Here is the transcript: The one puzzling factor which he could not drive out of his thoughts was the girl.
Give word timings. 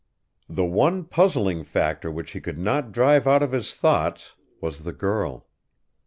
The 0.49 0.65
one 0.65 1.03
puzzling 1.03 1.63
factor 1.63 2.09
which 2.09 2.31
he 2.31 2.41
could 2.41 2.57
not 2.57 2.91
drive 2.91 3.27
out 3.27 3.43
of 3.43 3.51
his 3.51 3.71
thoughts 3.75 4.33
was 4.59 4.79
the 4.79 4.93
girl. 4.93 5.45